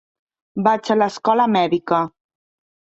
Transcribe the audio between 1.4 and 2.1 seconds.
mèdica.